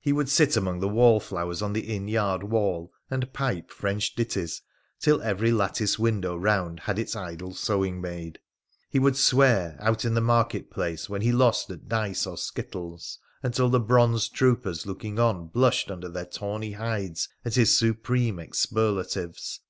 He 0.00 0.14
would 0.14 0.30
sit 0.30 0.56
among 0.56 0.80
the 0.80 0.88
wallflowers 0.88 1.60
on 1.60 1.74
the 1.74 1.94
inn 1.94 2.08
yard 2.08 2.44
wall 2.44 2.90
and 3.10 3.30
pipe 3.34 3.70
French 3.70 4.14
ditties 4.14 4.62
till 4.98 5.20
every 5.20 5.52
lattice 5.52 5.98
window 5.98 6.34
round 6.34 6.80
had 6.80 6.98
its 6.98 7.14
idle 7.14 7.52
sewing 7.52 8.00
maid. 8.00 8.38
He 8.88 8.98
would 8.98 9.18
swear, 9.18 9.76
out 9.78 10.06
in 10.06 10.14
the 10.14 10.22
market 10.22 10.70
place, 10.70 11.10
when 11.10 11.20
he 11.20 11.30
lost 11.30 11.68
at 11.68 11.90
dice 11.90 12.26
or 12.26 12.38
skittles, 12.38 13.18
until 13.42 13.68
the 13.68 13.78
bronzed 13.80 14.32
troopers 14.32 14.86
looking 14.86 15.18
on 15.18 15.48
blushed 15.48 15.90
under 15.90 16.08
their 16.08 16.24
tawny 16.24 16.72
hides 16.72 17.28
at 17.44 17.56
his 17.56 17.76
supreme 17.78 18.38
expurlatives. 18.38 19.60